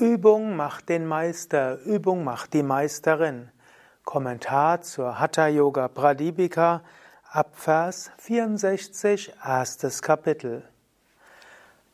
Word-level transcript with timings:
Übung 0.00 0.54
macht 0.54 0.90
den 0.90 1.06
Meister, 1.06 1.80
Übung 1.84 2.22
macht 2.22 2.52
die 2.52 2.62
Meisterin. 2.62 3.50
Kommentar 4.04 4.80
zur 4.80 5.18
Hatha 5.18 5.48
Yoga 5.48 5.88
Pradipika 5.88 6.82
ab 7.28 7.48
Vers 7.54 8.12
64, 8.18 9.34
erstes 9.44 10.00
Kapitel. 10.00 10.62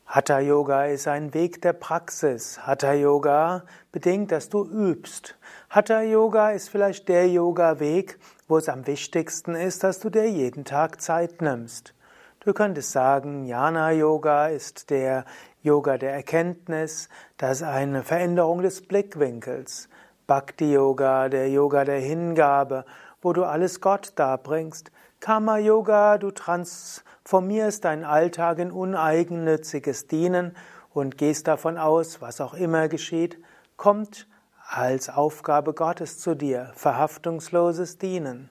Hatha 0.05 0.39
Yoga 0.41 0.85
ist 0.85 1.09
ein 1.09 1.33
Weg 1.33 1.63
der 1.63 1.73
Praxis. 1.73 2.67
Hatha 2.67 2.93
Yoga 2.93 3.63
bedingt, 3.91 4.33
dass 4.33 4.51
du 4.51 4.67
übst. 4.67 5.39
Hatha 5.71 6.03
Yoga 6.03 6.51
ist 6.51 6.69
vielleicht 6.69 7.09
der 7.09 7.27
Yoga-Weg, 7.31 8.19
wo 8.49 8.59
es 8.59 8.69
am 8.69 8.87
wichtigsten 8.87 9.55
ist, 9.55 9.83
dass 9.83 9.99
du 10.01 10.11
dir 10.11 10.29
jeden 10.29 10.67
Tag 10.67 11.01
Zeit 11.01 11.41
nimmst. 11.41 11.95
Du 12.41 12.53
könntest 12.53 12.93
sagen, 12.93 13.47
Jnana 13.47 13.93
Yoga 13.93 14.49
ist 14.49 14.91
der 14.91 15.25
Yoga 15.65 15.97
der 15.97 16.13
Erkenntnis, 16.13 17.09
das 17.39 17.63
ist 17.63 17.67
eine 17.67 18.03
Veränderung 18.03 18.61
des 18.61 18.87
Blickwinkels. 18.87 19.89
Bhakti 20.27 20.71
Yoga, 20.71 21.31
der 21.31 21.49
Yoga 21.49 21.87
der 21.87 22.01
Hingabe, 22.01 22.85
wo 23.23 23.33
du 23.33 23.45
alles 23.45 23.81
Gott 23.81 24.13
darbringst. 24.17 24.93
Karma 25.21 25.57
Yoga, 25.57 26.19
du 26.19 26.33
transformierst 26.33 27.83
deinen 27.87 28.05
Alltag 28.05 28.59
in 28.59 28.71
uneigennütziges 28.71 30.07
Dienen 30.07 30.55
und 30.93 31.17
gehst 31.17 31.49
davon 31.49 31.79
aus, 31.79 32.21
was 32.21 32.43
auch 32.43 32.53
immer 32.53 32.89
geschieht, 32.89 33.43
kommt 33.79 34.29
als 34.69 35.09
Aufgabe 35.09 35.73
Gottes 35.73 36.19
zu 36.19 36.35
dir, 36.35 36.73
verhaftungsloses 36.75 37.97
Dienen. 37.97 38.51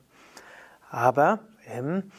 Aber 0.89 1.41
im 1.77 2.11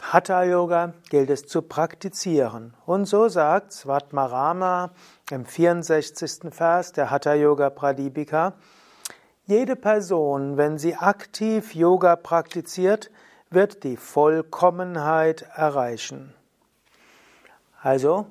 Hatha 0.00 0.42
Yoga 0.44 0.92
gilt 1.08 1.30
es 1.30 1.46
zu 1.46 1.62
praktizieren. 1.62 2.74
Und 2.86 3.06
so 3.06 3.28
sagt 3.28 3.72
Svatmarama 3.72 4.90
im 5.30 5.46
64. 5.46 6.52
Vers 6.52 6.92
der 6.92 7.10
Hatha 7.10 7.34
Yoga 7.34 7.70
Pradipika, 7.70 8.54
jede 9.46 9.76
Person, 9.76 10.56
wenn 10.56 10.78
sie 10.78 10.96
aktiv 10.96 11.74
Yoga 11.74 12.16
praktiziert, 12.16 13.10
wird 13.50 13.84
die 13.84 13.96
Vollkommenheit 13.96 15.42
erreichen. 15.54 16.34
Also 17.82 18.26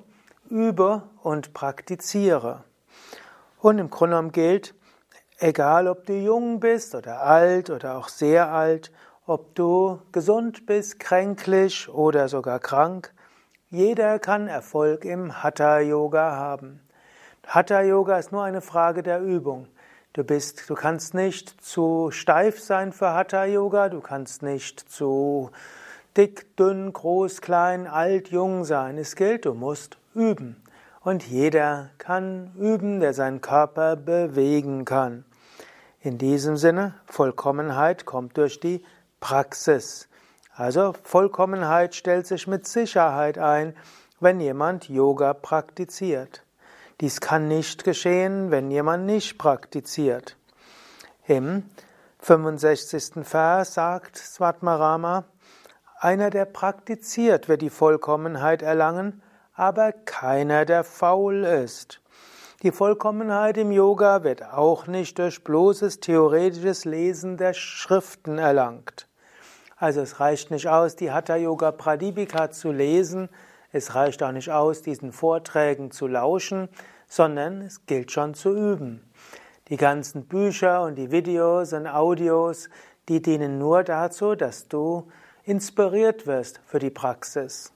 übe 0.50 1.02
und 1.22 1.54
praktiziere. 1.54 2.64
Und 3.60 3.78
im 3.78 3.90
Grunde 3.90 4.16
genommen 4.16 4.32
gilt, 4.32 4.74
egal 5.38 5.88
ob 5.88 6.04
du 6.06 6.14
jung 6.14 6.60
bist 6.60 6.94
oder 6.94 7.22
alt 7.22 7.70
oder 7.70 7.96
auch 7.96 8.08
sehr 8.08 8.52
alt 8.52 8.90
ob 9.26 9.54
du 9.54 10.00
gesund 10.12 10.66
bist, 10.66 11.00
kränklich 11.00 11.88
oder 11.88 12.28
sogar 12.28 12.58
krank, 12.58 13.12
jeder 13.70 14.18
kann 14.18 14.48
Erfolg 14.48 15.04
im 15.04 15.42
Hatha 15.42 15.80
Yoga 15.80 16.32
haben. 16.36 16.80
Hatha 17.46 17.82
Yoga 17.82 18.18
ist 18.18 18.32
nur 18.32 18.44
eine 18.44 18.60
Frage 18.60 19.02
der 19.02 19.20
Übung. 19.20 19.66
Du 20.12 20.22
bist, 20.22 20.68
du 20.68 20.74
kannst 20.74 21.14
nicht 21.14 21.64
zu 21.64 22.10
steif 22.10 22.60
sein 22.60 22.92
für 22.92 23.14
Hatha 23.14 23.44
Yoga, 23.46 23.88
du 23.88 24.00
kannst 24.00 24.42
nicht 24.42 24.78
zu 24.78 25.50
dick, 26.16 26.56
dünn, 26.56 26.92
groß, 26.92 27.40
klein, 27.40 27.86
alt, 27.86 28.28
jung 28.28 28.64
sein. 28.64 28.98
Es 28.98 29.16
gilt, 29.16 29.46
du 29.46 29.54
musst 29.54 29.96
üben. 30.14 30.62
Und 31.00 31.26
jeder 31.26 31.90
kann 31.98 32.52
üben, 32.56 33.00
der 33.00 33.12
seinen 33.12 33.40
Körper 33.40 33.96
bewegen 33.96 34.84
kann. 34.84 35.24
In 36.00 36.18
diesem 36.18 36.56
Sinne, 36.56 36.94
Vollkommenheit 37.06 38.04
kommt 38.04 38.36
durch 38.36 38.60
die 38.60 38.84
Praxis. 39.24 40.06
Also 40.54 40.94
Vollkommenheit 41.02 41.94
stellt 41.94 42.26
sich 42.26 42.46
mit 42.46 42.66
Sicherheit 42.66 43.38
ein, 43.38 43.74
wenn 44.20 44.38
jemand 44.38 44.90
Yoga 44.90 45.32
praktiziert. 45.32 46.42
Dies 47.00 47.22
kann 47.22 47.48
nicht 47.48 47.84
geschehen, 47.84 48.50
wenn 48.50 48.70
jemand 48.70 49.06
nicht 49.06 49.38
praktiziert. 49.38 50.36
Im 51.26 51.62
65. 52.18 53.26
Vers 53.26 53.72
sagt 53.72 54.18
Svatmarama, 54.18 55.24
einer, 55.98 56.28
der 56.28 56.44
praktiziert, 56.44 57.48
wird 57.48 57.62
die 57.62 57.70
Vollkommenheit 57.70 58.60
erlangen, 58.60 59.22
aber 59.54 59.92
keiner, 59.92 60.66
der 60.66 60.84
faul 60.84 61.44
ist. 61.44 62.02
Die 62.62 62.72
Vollkommenheit 62.72 63.56
im 63.56 63.72
Yoga 63.72 64.22
wird 64.22 64.44
auch 64.44 64.86
nicht 64.86 65.18
durch 65.18 65.42
bloßes 65.42 66.00
theoretisches 66.00 66.84
Lesen 66.84 67.38
der 67.38 67.54
Schriften 67.54 68.36
erlangt. 68.36 69.08
Also 69.76 70.00
es 70.00 70.20
reicht 70.20 70.50
nicht 70.50 70.68
aus, 70.68 70.96
die 70.96 71.10
Hatha 71.10 71.36
Yoga 71.36 71.72
Pradipika 71.72 72.50
zu 72.50 72.70
lesen, 72.70 73.28
es 73.72 73.94
reicht 73.96 74.22
auch 74.22 74.30
nicht 74.30 74.52
aus, 74.52 74.82
diesen 74.82 75.10
Vorträgen 75.10 75.90
zu 75.90 76.06
lauschen, 76.06 76.68
sondern 77.08 77.62
es 77.62 77.86
gilt 77.86 78.12
schon 78.12 78.34
zu 78.34 78.54
üben. 78.54 79.10
Die 79.68 79.76
ganzen 79.76 80.26
Bücher 80.26 80.82
und 80.82 80.94
die 80.94 81.10
Videos 81.10 81.72
und 81.72 81.88
Audios, 81.88 82.68
die 83.08 83.20
dienen 83.20 83.58
nur 83.58 83.82
dazu, 83.82 84.36
dass 84.36 84.68
du 84.68 85.08
inspiriert 85.42 86.26
wirst 86.26 86.60
für 86.66 86.78
die 86.78 86.90
Praxis. 86.90 87.72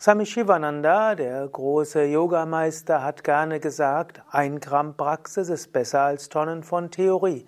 Swami 0.00 0.26
Shivananda, 0.26 1.14
der 1.14 1.46
große 1.46 2.04
Yogameister, 2.04 3.02
hat 3.02 3.22
gerne 3.22 3.60
gesagt, 3.60 4.20
ein 4.30 4.58
Gramm 4.58 4.96
Praxis 4.96 5.48
ist 5.48 5.72
besser 5.72 6.00
als 6.00 6.28
Tonnen 6.28 6.64
von 6.64 6.90
Theorie. 6.90 7.46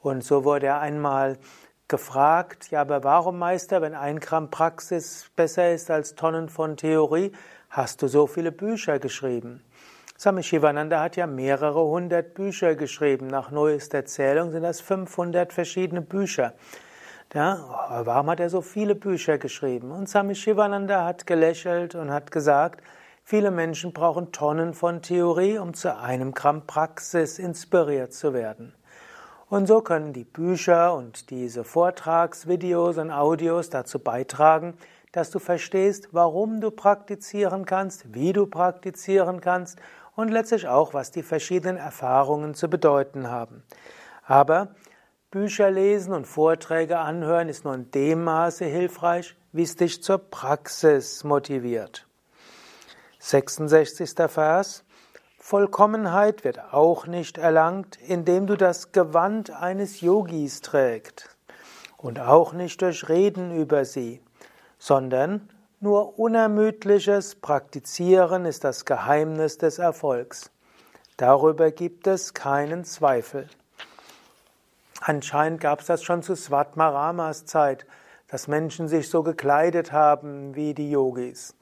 Und 0.00 0.24
so 0.24 0.44
wurde 0.44 0.66
er 0.66 0.80
einmal 0.80 1.38
gefragt, 1.92 2.70
ja, 2.70 2.80
aber 2.80 3.04
warum, 3.04 3.38
Meister, 3.38 3.82
wenn 3.82 3.94
ein 3.94 4.18
Gramm 4.18 4.50
Praxis 4.50 5.30
besser 5.36 5.72
ist 5.72 5.90
als 5.90 6.14
Tonnen 6.14 6.48
von 6.48 6.78
Theorie, 6.78 7.32
hast 7.68 8.00
du 8.00 8.08
so 8.08 8.26
viele 8.26 8.50
Bücher 8.50 8.98
geschrieben? 8.98 9.62
Swami 10.18 10.42
Shivananda 10.42 11.02
hat 11.02 11.16
ja 11.16 11.26
mehrere 11.26 11.84
hundert 11.84 12.32
Bücher 12.32 12.76
geschrieben. 12.76 13.26
Nach 13.26 13.50
neuester 13.50 14.06
Zählung 14.06 14.52
sind 14.52 14.62
das 14.62 14.80
500 14.80 15.52
verschiedene 15.52 16.00
Bücher. 16.00 16.54
Ja, 17.34 18.02
warum 18.04 18.30
hat 18.30 18.40
er 18.40 18.48
so 18.48 18.62
viele 18.62 18.94
Bücher 18.94 19.36
geschrieben? 19.36 19.90
Und 19.90 20.08
Swami 20.08 20.34
Shivananda 20.34 21.04
hat 21.04 21.26
gelächelt 21.26 21.94
und 21.94 22.10
hat 22.10 22.30
gesagt, 22.30 22.82
viele 23.22 23.50
Menschen 23.50 23.92
brauchen 23.92 24.32
Tonnen 24.32 24.72
von 24.72 25.02
Theorie, 25.02 25.58
um 25.58 25.74
zu 25.74 25.94
einem 25.94 26.32
Gramm 26.32 26.66
Praxis 26.66 27.38
inspiriert 27.38 28.14
zu 28.14 28.32
werden. 28.32 28.74
Und 29.52 29.66
so 29.66 29.82
können 29.82 30.14
die 30.14 30.24
Bücher 30.24 30.94
und 30.94 31.28
diese 31.28 31.62
Vortragsvideos 31.62 32.96
und 32.96 33.10
Audios 33.10 33.68
dazu 33.68 33.98
beitragen, 33.98 34.72
dass 35.12 35.28
du 35.28 35.40
verstehst, 35.40 36.08
warum 36.12 36.62
du 36.62 36.70
praktizieren 36.70 37.66
kannst, 37.66 38.14
wie 38.14 38.32
du 38.32 38.46
praktizieren 38.46 39.42
kannst 39.42 39.78
und 40.16 40.30
letztlich 40.30 40.68
auch, 40.68 40.94
was 40.94 41.10
die 41.10 41.22
verschiedenen 41.22 41.76
Erfahrungen 41.76 42.54
zu 42.54 42.70
bedeuten 42.70 43.28
haben. 43.28 43.62
Aber 44.24 44.74
Bücher 45.30 45.70
lesen 45.70 46.14
und 46.14 46.26
Vorträge 46.26 46.96
anhören 47.00 47.50
ist 47.50 47.66
nur 47.66 47.74
in 47.74 47.90
dem 47.90 48.24
Maße 48.24 48.64
hilfreich, 48.64 49.36
wie 49.52 49.64
es 49.64 49.76
dich 49.76 50.02
zur 50.02 50.16
Praxis 50.16 51.24
motiviert. 51.24 52.06
66. 53.18 54.14
Vers 54.28 54.82
Vollkommenheit 55.52 56.44
wird 56.44 56.72
auch 56.72 57.06
nicht 57.06 57.36
erlangt, 57.36 57.98
indem 58.08 58.46
du 58.46 58.56
das 58.56 58.92
Gewand 58.92 59.50
eines 59.50 60.00
Yogis 60.00 60.62
trägst 60.62 61.28
und 61.98 62.18
auch 62.20 62.54
nicht 62.54 62.80
durch 62.80 63.10
Reden 63.10 63.54
über 63.54 63.84
sie, 63.84 64.22
sondern 64.78 65.50
nur 65.78 66.18
unermüdliches 66.18 67.34
Praktizieren 67.34 68.46
ist 68.46 68.64
das 68.64 68.86
Geheimnis 68.86 69.58
des 69.58 69.78
Erfolgs. 69.78 70.50
Darüber 71.18 71.70
gibt 71.70 72.06
es 72.06 72.32
keinen 72.32 72.84
Zweifel. 72.86 73.46
Anscheinend 75.02 75.60
gab 75.60 75.80
es 75.80 75.86
das 75.86 76.02
schon 76.02 76.22
zu 76.22 76.34
Svatmaramas 76.34 77.44
Zeit, 77.44 77.84
dass 78.28 78.48
Menschen 78.48 78.88
sich 78.88 79.10
so 79.10 79.22
gekleidet 79.22 79.92
haben 79.92 80.54
wie 80.54 80.72
die 80.72 80.90
Yogis. 80.90 81.54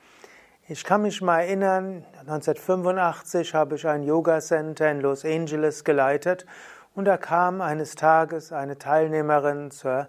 Ich 0.72 0.84
kann 0.84 1.02
mich 1.02 1.20
mal 1.20 1.40
erinnern, 1.40 2.04
1985 2.20 3.54
habe 3.54 3.74
ich 3.74 3.88
ein 3.88 4.04
Yoga 4.04 4.38
Center 4.38 4.88
in 4.88 5.00
Los 5.00 5.24
Angeles 5.24 5.82
geleitet 5.82 6.46
und 6.94 7.06
da 7.06 7.16
kam 7.16 7.60
eines 7.60 7.96
Tages 7.96 8.52
eine 8.52 8.78
Teilnehmerin 8.78 9.72
zur, 9.72 10.06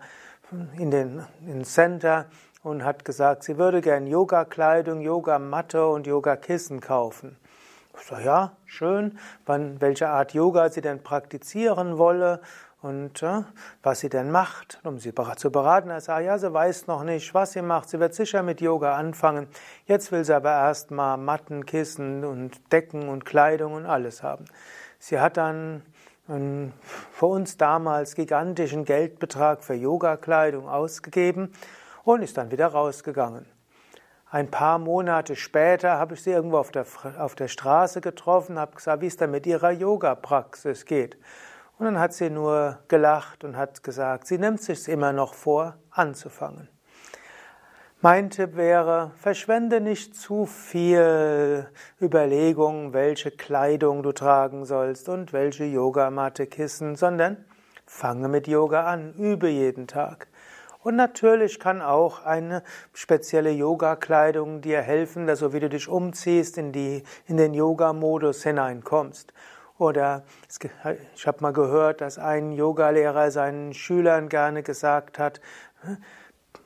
in 0.78 0.92
den 0.92 1.26
in 1.48 1.64
Center 1.64 2.28
und 2.62 2.86
hat 2.86 3.06
gesagt, 3.06 3.44
sie 3.44 3.58
würde 3.58 3.82
gern 3.82 4.06
Yoga-Kleidung, 4.06 5.02
Yoga-Matte 5.02 5.88
und 5.88 6.06
Yoga-Kissen 6.06 6.80
kaufen. 6.80 7.38
Ich 8.00 8.06
sage, 8.06 8.24
ja, 8.24 8.52
schön, 8.68 9.18
wann, 9.48 9.82
welche 9.82 10.10
Art 10.10 10.36
Yoga 10.36 10.70
sie 10.70 10.82
denn 10.82 11.02
praktizieren 11.02 11.98
wolle 11.98 12.40
und 12.82 13.22
äh, 13.22 13.44
was 13.84 14.00
sie 14.00 14.10
denn 14.10 14.32
macht, 14.32 14.80
um 14.84 14.98
sie 14.98 15.14
zu 15.36 15.52
beraten. 15.52 15.90
Er 15.90 16.02
sagt, 16.02 16.26
ja, 16.26 16.38
sie 16.38 16.52
weiß 16.52 16.88
noch 16.88 17.04
nicht, 17.04 17.34
was 17.34 17.54
sie 17.54 17.62
macht. 17.62 17.90
Sie 17.90 18.00
wird 18.00 18.16
sicher 18.16 18.42
mit 18.44 18.60
Yoga 18.60 18.96
anfangen. 18.96 19.48
Jetzt 19.86 20.12
will 20.12 20.26
sie 20.26 20.36
aber 20.36 20.52
erst 20.52 20.92
mal 20.92 21.18
Matten, 21.18 21.66
Kissen 21.66 22.26
und 22.26 22.72
Decken 22.72 23.08
und 23.08 23.26
Kleidung 23.26 23.74
und 23.74 23.86
alles 23.86 24.24
haben. 24.24 24.46
Sie 24.98 25.20
hat 25.20 25.38
dann 25.38 25.84
einen 26.28 26.74
für 27.12 27.28
uns 27.28 27.58
damals 27.58 28.16
gigantischen 28.16 28.86
Geldbetrag 28.86 29.64
für 29.64 29.74
Yoga-Kleidung 29.74 30.68
ausgegeben 30.68 31.52
und 32.04 32.24
ist 32.24 32.38
dann 32.38 32.52
wieder 32.52 32.68
rausgegangen. 32.68 33.46
Ein 34.30 34.50
paar 34.50 34.80
Monate 34.80 35.36
später 35.36 35.98
habe 36.00 36.14
ich 36.14 36.24
sie 36.24 36.32
irgendwo 36.32 36.58
auf 36.58 36.72
der, 36.72 36.86
auf 37.18 37.36
der 37.36 37.50
Straße 37.50 38.00
getroffen, 38.00 38.58
habe 38.58 38.76
gesagt, 38.76 39.02
wie 39.02 39.08
es 39.08 39.18
denn 39.18 39.30
mit 39.30 39.46
ihrer 39.46 39.72
Yoga-Praxis 39.72 40.86
geht. 40.86 41.18
Und 41.82 41.86
dann 41.86 42.00
hat 42.00 42.14
sie 42.14 42.30
nur 42.30 42.78
gelacht 42.90 43.44
und 43.44 43.58
hat 43.58 43.82
gesagt, 43.82 44.28
sie 44.28 44.38
nimmt 44.38 44.62
sich 44.62 44.88
immer 44.88 45.14
noch 45.14 45.34
vor, 45.34 45.78
anzufangen. 45.90 46.70
Mein 48.02 48.30
Tipp 48.30 48.56
wäre, 48.56 49.14
verschwende 49.18 49.82
nicht 49.82 50.14
zu 50.14 50.46
viel 50.46 51.68
Überlegung, 52.00 52.94
welche 52.94 53.32
Kleidung 53.32 54.04
du 54.04 54.12
tragen 54.12 54.64
sollst 54.64 55.10
und 55.10 55.34
welche 55.34 55.64
Yogamatte, 55.64 56.46
Kissen, 56.46 56.96
sondern 56.96 57.46
fange 57.88 58.28
mit 58.28 58.48
Yoga 58.48 58.84
an, 58.86 59.16
übe 59.16 59.50
jeden 59.50 59.88
Tag. 59.88 60.28
Und 60.84 60.96
natürlich 60.96 61.60
kann 61.60 61.82
auch 61.82 62.24
eine 62.24 62.62
spezielle 62.94 63.50
Yoga-Kleidung 63.50 64.62
dir 64.62 64.84
helfen, 64.84 65.26
dass 65.26 65.40
so 65.40 65.52
wie 65.52 65.60
du 65.60 65.68
dich 65.68 65.88
umziehst, 65.88 66.60
in, 66.60 66.74
die, 66.74 67.02
in 67.26 67.38
den 67.38 67.56
Yoga-Modus 67.56 68.44
hineinkommst. 68.44 69.34
Oder 69.82 70.22
ich 71.16 71.26
habe 71.26 71.42
mal 71.42 71.54
gehört, 71.54 72.02
dass 72.02 72.20
ein 72.20 72.52
Yogalehrer 72.52 73.32
seinen 73.32 73.74
Schülern 73.74 74.30
gerne 74.30 74.62
gesagt 74.62 75.18
hat, 75.18 75.42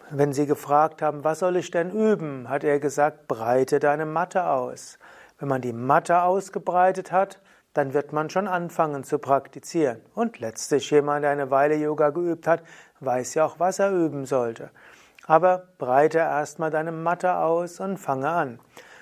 wenn 0.09 0.33
sie 0.33 0.45
gefragt 0.45 1.01
haben, 1.01 1.23
was 1.23 1.39
soll 1.39 1.55
ich 1.55 1.71
denn 1.71 1.91
üben, 1.91 2.49
hat 2.49 2.65
er 2.65 2.81
gesagt, 2.81 3.29
breite 3.29 3.79
deine 3.79 4.05
Matte 4.05 4.49
aus. 4.49 4.99
Wenn 5.39 5.47
man 5.47 5.61
die 5.61 5.71
Matte 5.71 6.23
ausgebreitet 6.23 7.13
hat, 7.13 7.39
dann 7.73 7.93
wird 7.93 8.11
man 8.11 8.29
schon 8.29 8.49
anfangen 8.49 9.05
zu 9.05 9.17
praktizieren. 9.17 10.01
Und 10.13 10.39
letztlich 10.39 10.91
jemand, 10.91 11.23
der 11.23 11.31
eine 11.31 11.49
Weile 11.49 11.75
Yoga 11.75 12.09
geübt 12.09 12.47
hat, 12.47 12.63
weiß 12.99 13.35
ja 13.35 13.45
auch, 13.45 13.61
was 13.61 13.79
er 13.79 13.93
üben 13.93 14.25
sollte. 14.25 14.71
Aber 15.25 15.69
breite 15.77 16.17
erstmal 16.17 16.69
deine 16.69 16.91
Matte 16.91 17.37
aus 17.37 17.79
und 17.79 17.97
fange 17.97 18.27
an. 18.27 18.59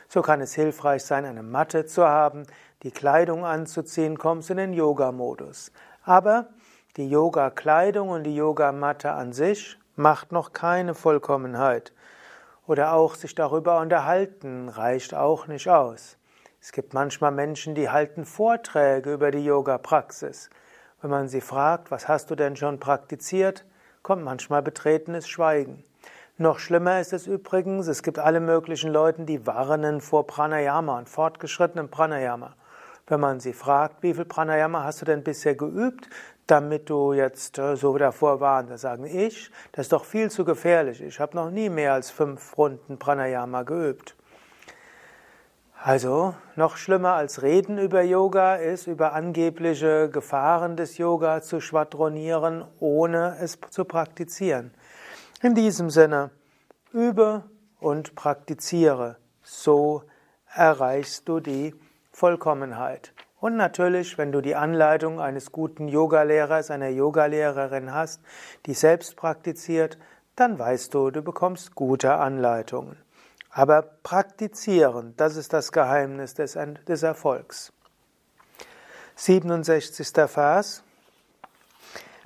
So 0.08 0.22
kann 0.22 0.42
es 0.42 0.54
hilfreich 0.54 1.04
sein, 1.04 1.26
eine 1.26 1.42
Matte 1.42 1.88
zu 1.88 2.08
haben, 2.08 2.44
die 2.84 2.92
Kleidung 2.92 3.46
anzuziehen, 3.46 4.18
kommst 4.18 4.50
in 4.50 4.58
den 4.58 4.74
Yoga-Modus. 4.74 5.72
Aber 6.04 6.48
die 6.98 7.10
Yoga-Kleidung 7.10 8.10
und 8.10 8.24
die 8.24 8.36
Yogamatte 8.36 9.12
an 9.14 9.34
sich 9.34 9.80
macht 9.96 10.32
noch 10.32 10.54
keine 10.54 10.94
Vollkommenheit. 10.94 11.94
Oder 12.68 12.94
auch 12.94 13.16
sich 13.16 13.36
darüber 13.36 13.80
unterhalten 13.80 14.70
reicht 14.70 15.14
auch 15.14 15.48
nicht 15.48 15.70
aus. 15.70 16.18
Es 16.62 16.72
gibt 16.72 16.94
manchmal 16.94 17.32
Menschen, 17.32 17.76
die 17.76 17.90
halten 17.90 18.26
Vorträge 18.26 19.14
über 19.14 19.32
die 19.32 19.44
Yoga-Praxis. 19.44 20.50
Wenn 21.02 21.10
man 21.10 21.28
sie 21.28 21.42
fragt, 21.42 21.92
was 21.92 22.08
hast 22.08 22.32
du 22.32 22.36
denn 22.36 22.56
schon 22.56 22.80
praktiziert, 22.80 23.66
kommt 24.02 24.24
manchmal 24.24 24.62
betretenes 24.62 25.28
Schweigen. 25.28 25.84
Noch 26.38 26.60
schlimmer 26.60 27.00
ist 27.00 27.14
es 27.14 27.28
übrigens, 27.28 27.88
es 27.88 28.02
gibt 28.04 28.20
alle 28.20 28.40
möglichen 28.40 28.92
Leute, 28.92 29.24
die 29.24 29.46
warnen 29.46 30.02
vor 30.02 30.26
Pranayama 30.26 30.98
und 30.98 31.10
fortgeschrittenem 31.10 31.90
Pranayama. 31.90 32.56
Wenn 33.08 33.20
man 33.20 33.40
sie 33.40 33.54
fragt, 33.54 34.02
wie 34.02 34.14
viel 34.14 34.26
Pranayama 34.26 34.84
hast 34.84 35.02
du 35.02 35.06
denn 35.06 35.24
bisher 35.24 35.56
geübt, 35.56 36.10
damit 36.48 36.90
du 36.90 37.14
jetzt 37.14 37.58
äh, 37.58 37.76
so 37.76 37.98
davor 37.98 38.40
warnst, 38.40 38.72
da 38.72 38.78
sagen 38.78 39.06
ich, 39.06 39.52
das 39.72 39.86
ist 39.86 39.94
doch 39.94 40.06
viel 40.06 40.32
zu 40.32 40.46
gefährlich. 40.46 41.02
Ich 41.02 41.20
habe 41.20 41.36
noch 41.36 41.50
nie 41.50 41.70
mehr 41.70 41.94
als 41.94 42.12
fünf 42.12 42.58
Runden 42.58 42.98
Pranayama 42.98 43.64
geübt. 43.64 44.16
Also 45.86 46.34
noch 46.56 46.78
schlimmer 46.78 47.14
als 47.14 47.42
Reden 47.42 47.78
über 47.78 48.02
Yoga 48.04 48.56
ist, 48.56 48.88
über 48.88 49.12
angebliche 49.12 50.10
Gefahren 50.10 50.78
des 50.78 50.98
Yoga 50.98 51.42
zu 51.42 51.60
schwadronieren, 51.60 52.64
ohne 52.80 53.36
es 53.42 53.60
zu 53.70 53.84
praktizieren. 53.84 54.74
In 55.42 55.56
diesem 55.56 55.90
Sinne, 55.90 56.30
übe 56.94 57.44
und 57.82 58.16
praktiziere. 58.16 59.18
So 59.42 60.04
erreichst 60.56 61.28
du 61.28 61.42
die 61.42 61.76
Vollkommenheit. 62.14 63.14
Und 63.40 63.58
natürlich, 63.58 64.18
wenn 64.18 64.32
du 64.32 64.40
die 64.40 64.56
Anleitung 64.56 65.20
eines 65.20 65.52
guten 65.52 65.90
Yogalehrers, 65.90 66.72
einer 66.72 66.88
Yogalehrerin 66.88 67.94
hast, 67.94 68.22
die 68.66 68.74
selbst 68.74 69.18
praktiziert, 69.18 69.98
dann 70.38 70.58
weißt 70.58 70.94
du, 70.94 71.12
du 71.12 71.22
bekommst 71.22 71.76
gute 71.76 72.14
Anleitungen. 72.14 72.96
Aber 73.50 73.82
praktizieren, 73.82 75.14
das 75.18 75.36
ist 75.36 75.52
das 75.52 75.72
Geheimnis 75.72 76.36
des, 76.36 76.58
des 76.88 77.04
Erfolgs. 77.04 77.74
67. 79.16 80.08
Vers. 80.28 80.84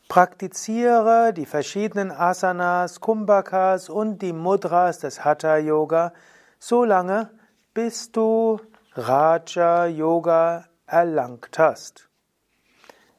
Praktiziere 0.08 1.34
die 1.34 1.46
verschiedenen 1.46 2.12
Asanas, 2.12 3.02
Kumbhakas 3.02 3.90
und 3.90 4.22
die 4.22 4.32
Mudras 4.32 5.00
des 5.00 5.26
Hatha 5.26 5.58
Yoga 5.58 6.14
so 6.60 6.86
lange, 6.86 7.30
bis 7.74 8.12
du 8.12 8.62
Raja 9.00 9.86
Yoga 9.86 10.66
erlangt 10.88 11.60
hast. 11.60 12.10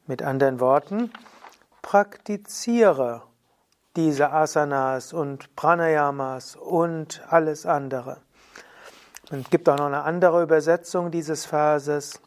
Mit 0.07 0.21
anderen 0.21 0.59
Worten, 0.59 1.09
praktiziere 1.81 3.21
diese 3.95 4.33
Asanas 4.33 5.13
und 5.13 5.55
Pranayamas 5.55 6.57
und 6.57 7.21
alles 7.29 7.65
andere. 7.65 8.17
Es 9.31 9.49
gibt 9.49 9.69
auch 9.69 9.77
noch 9.77 9.85
eine 9.85 10.03
andere 10.03 10.43
Übersetzung 10.43 11.11
dieses 11.11 11.45
Verses. 11.45 12.19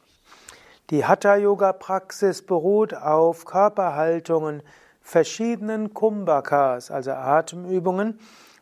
Die 0.88 1.04
Hatha-Yoga-Praxis 1.04 2.46
beruht 2.46 2.94
auf 2.94 3.44
Körperhaltungen, 3.44 4.62
verschiedenen 5.02 5.93
Kumbhakas, 5.93 6.90
also 6.90 7.10
Atemübungen, 7.10 8.19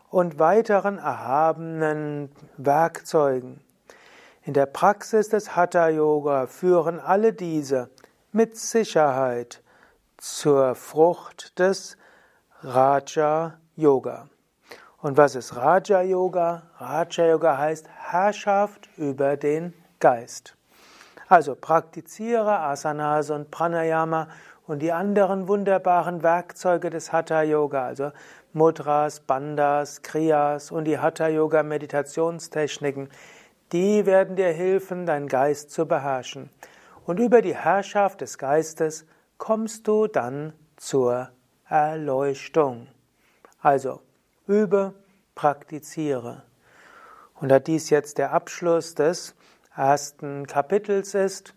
und 0.08 0.40
weiteren 0.40 0.98
erhabenen 0.98 2.32
Werkzeugen. 2.56 3.60
In 4.50 4.54
der 4.54 4.66
Praxis 4.66 5.28
des 5.28 5.54
Hatha-Yoga 5.54 6.48
führen 6.48 6.98
alle 6.98 7.32
diese 7.32 7.88
mit 8.32 8.56
Sicherheit 8.58 9.62
zur 10.16 10.74
Frucht 10.74 11.56
des 11.60 11.96
Raja 12.60 13.60
Yoga. 13.76 14.28
Und 14.98 15.16
was 15.16 15.36
ist 15.36 15.54
Raja 15.54 16.02
Yoga? 16.02 16.64
Raja 16.78 17.28
Yoga 17.28 17.58
heißt 17.58 17.86
Herrschaft 18.10 18.88
über 18.96 19.36
den 19.36 19.72
Geist. 20.00 20.56
Also 21.28 21.54
praktiziere 21.54 22.58
Asanas 22.58 23.30
und 23.30 23.52
Pranayama 23.52 24.26
und 24.66 24.80
die 24.80 24.90
anderen 24.90 25.46
wunderbaren 25.46 26.24
Werkzeuge 26.24 26.90
des 26.90 27.12
Hatha 27.12 27.42
Yoga, 27.42 27.86
also 27.86 28.10
Mudras, 28.52 29.20
Bandhas, 29.20 30.02
Kriyas 30.02 30.72
und 30.72 30.86
die 30.86 30.98
Hatha 30.98 31.28
Yoga 31.28 31.62
Meditationstechniken, 31.62 33.10
die 33.72 34.06
werden 34.06 34.36
dir 34.36 34.52
helfen, 34.52 35.06
deinen 35.06 35.28
Geist 35.28 35.70
zu 35.70 35.86
beherrschen. 35.86 36.50
Und 37.06 37.20
über 37.20 37.42
die 37.42 37.56
Herrschaft 37.56 38.20
des 38.20 38.38
Geistes 38.38 39.06
kommst 39.38 39.86
du 39.88 40.06
dann 40.06 40.52
zur 40.76 41.30
Erleuchtung. 41.68 42.88
Also 43.60 44.00
übe, 44.46 44.94
praktiziere. 45.34 46.42
Und 47.34 47.48
da 47.48 47.58
dies 47.58 47.90
jetzt 47.90 48.18
der 48.18 48.32
Abschluss 48.32 48.94
des 48.94 49.34
ersten 49.74 50.46
Kapitels 50.46 51.14
ist, 51.14 51.54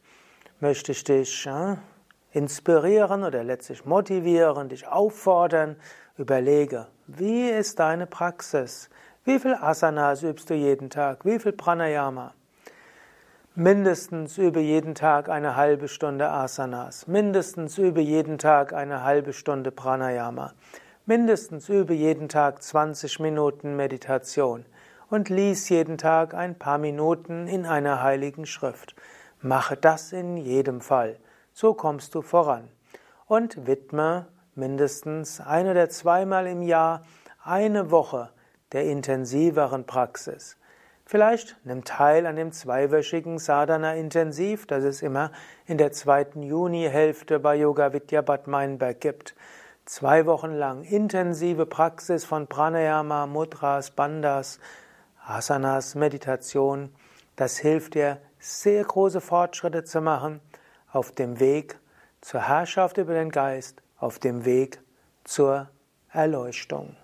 möchte 0.59 0.93
ich 0.93 1.03
dich 1.03 1.45
äh, 1.45 1.75
inspirieren 2.31 3.23
oder 3.23 3.43
letztlich 3.43 3.85
motivieren, 3.85 4.69
dich 4.69 4.87
auffordern, 4.87 5.75
überlege, 6.17 6.87
wie 7.07 7.49
ist 7.49 7.79
deine 7.79 8.07
Praxis? 8.07 8.89
Wie 9.25 9.39
viel 9.39 9.55
Asanas 9.55 10.21
übst 10.21 10.49
du 10.49 10.53
jeden 10.53 10.89
Tag? 10.89 11.23
Wie 11.23 11.39
viel 11.39 11.53
Pranayama? 11.53 12.33
Mindestens 13.55 14.37
übe 14.37 14.59
jeden 14.59 14.95
Tag 14.95 15.29
eine 15.29 15.55
halbe 15.55 15.87
Stunde 15.87 16.29
Asanas. 16.29 17.07
Mindestens 17.07 17.77
übe 17.77 18.01
jeden 18.01 18.37
Tag 18.37 18.73
eine 18.73 19.05
halbe 19.05 19.31
Stunde 19.31 19.71
Pranayama. 19.71 20.51
Mindestens 21.05 21.69
übe 21.69 21.93
jeden 21.93 22.27
Tag 22.27 22.61
20 22.61 23.21
Minuten 23.21 23.77
Meditation. 23.77 24.65
Und 25.09 25.29
lies 25.29 25.69
jeden 25.69 25.97
Tag 25.97 26.33
ein 26.33 26.59
paar 26.59 26.77
Minuten 26.77 27.47
in 27.47 27.65
einer 27.65 28.03
heiligen 28.03 28.45
Schrift. 28.45 28.93
Mache 29.39 29.77
das 29.77 30.11
in 30.11 30.35
jedem 30.35 30.81
Fall. 30.81 31.17
So 31.53 31.73
kommst 31.73 32.13
du 32.13 32.23
voran. 32.23 32.67
Und 33.27 33.67
widme 33.67 34.27
mindestens 34.55 35.39
ein 35.39 35.69
oder 35.69 35.87
zweimal 35.87 36.45
im 36.45 36.61
Jahr 36.61 37.03
eine 37.45 37.89
Woche 37.89 38.29
der 38.73 38.85
intensiveren 38.85 39.85
Praxis. 39.85 40.57
Vielleicht 41.05 41.57
nimm 41.63 41.83
teil 41.83 42.25
an 42.25 42.35
dem 42.35 42.51
zweiwöchigen 42.51 43.37
Sadhana 43.37 43.93
Intensiv, 43.95 44.65
das 44.65 44.83
es 44.83 45.01
immer 45.01 45.31
in 45.65 45.77
der 45.77 45.91
zweiten 45.91 46.43
Junihälfte 46.43 47.39
bei 47.39 47.55
Yoga 47.55 47.93
Vidya 47.93 48.21
Bad 48.21 48.47
Meinberg 48.47 49.01
gibt. 49.01 49.35
Zwei 49.85 50.25
Wochen 50.25 50.53
lang 50.53 50.83
intensive 50.83 51.65
Praxis 51.65 52.23
von 52.23 52.47
Pranayama, 52.47 53.27
Mudras, 53.27 53.91
Bandhas, 53.91 54.59
Asanas, 55.25 55.95
Meditation. 55.95 56.95
Das 57.35 57.57
hilft 57.57 57.95
dir, 57.95 58.19
sehr 58.39 58.83
große 58.83 59.19
Fortschritte 59.19 59.83
zu 59.83 60.01
machen 60.01 60.39
auf 60.91 61.11
dem 61.11 61.39
Weg 61.39 61.79
zur 62.21 62.47
Herrschaft 62.47 62.97
über 62.97 63.13
den 63.13 63.29
Geist, 63.29 63.81
auf 63.97 64.19
dem 64.19 64.45
Weg 64.45 64.81
zur 65.25 65.69
Erleuchtung. 66.11 66.95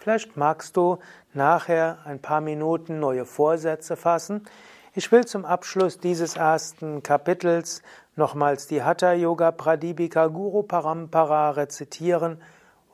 Vielleicht 0.00 0.36
magst 0.38 0.78
du 0.78 0.98
nachher 1.34 1.98
ein 2.06 2.20
paar 2.20 2.40
Minuten 2.40 3.00
neue 3.00 3.26
Vorsätze 3.26 3.96
fassen. 3.96 4.46
Ich 4.94 5.12
will 5.12 5.26
zum 5.26 5.44
Abschluss 5.44 5.98
dieses 5.98 6.36
ersten 6.36 7.02
Kapitels 7.02 7.82
nochmals 8.16 8.66
die 8.66 8.82
Hatha 8.82 9.12
Yoga 9.12 9.52
Pradipika 9.52 10.28
Guru 10.28 10.62
Parampara 10.62 11.50
rezitieren 11.50 12.40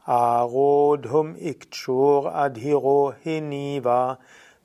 Arodhum 0.06 1.42
Ikchur 1.42 2.30
Adhiro 2.44 3.16
Hiniva 3.24 4.18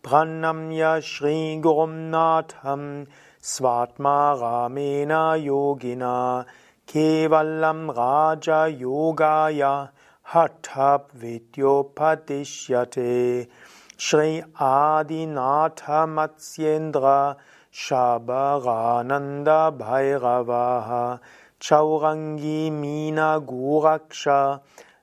Pranamya 0.02 1.00
Shri 1.00 1.60
Gurum 1.62 2.10
Natham 2.10 3.06
Svatma 3.40 4.34
Ramena 4.36 5.38
Yogina 5.38 6.44
Kevalam 6.88 7.96
Raja 7.96 8.66
Yogaya 8.76 9.90
Hattab 10.32 11.10
Vidyopadishyate 11.20 13.48
Shri 13.96 14.42
Adinatha 14.60 16.06
Matsyendra 16.06 17.36
Shabarananda 17.72 19.76
Bhairavaha 19.76 21.18
Chaurangi 21.60 22.70
Mina 22.70 23.40
Guraksha 23.40 24.60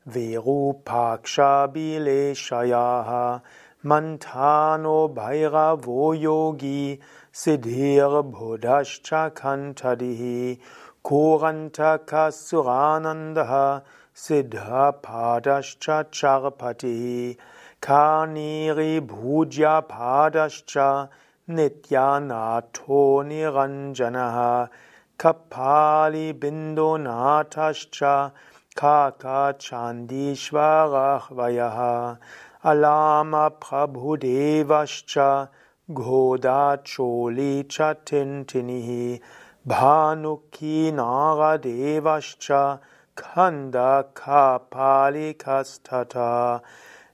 Verupaksha 0.10 1.68
Bileshayaha 1.74 3.42
Mantano 3.84 5.14
Bhairavo 5.14 6.14
Yogi 6.18 7.00
Siddhir 7.34 8.24
Buddhascha 8.32 9.32
Kantadihi 9.34 10.58
Korantaka 11.04 12.32
Suranandaha 12.32 13.82
Siddha 14.18 14.98
Padascha 15.00 16.04
Charpatihi 16.10 17.38
Karniri 17.80 19.00
Bhujya 19.00 19.86
Padascha 19.88 21.10
Nityanatho 21.48 23.22
Niranjanaha 23.30 24.70
Kapali 25.20 26.34
Bindonatascha 26.34 28.32
Kaka 28.76 29.54
Chandishvarahvayaha 29.60 32.18
Alama 32.64 33.52
Prabhudevascha 33.62 35.50
Goda 35.94 36.80
Choli 36.84 37.64
Chatintinihi 37.66 39.22
Bhanuki 39.68 40.92
Naradevascha 40.92 42.80
Kanda 43.18 44.06
Kapali 44.14 45.34
Kastata 45.36 46.62